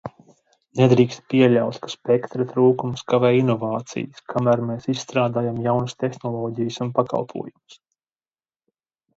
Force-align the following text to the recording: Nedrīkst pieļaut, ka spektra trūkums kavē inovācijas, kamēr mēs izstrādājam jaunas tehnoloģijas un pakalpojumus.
Nedrīkst 0.77 1.19
pieļaut, 1.33 1.75
ka 1.83 1.89
spektra 1.95 2.47
trūkums 2.53 3.03
kavē 3.13 3.31
inovācijas, 3.41 4.25
kamēr 4.33 4.63
mēs 4.71 4.89
izstrādājam 4.97 5.63
jaunas 5.69 5.97
tehnoloģijas 6.05 6.83
un 6.87 6.91
pakalpojumus. 6.97 7.79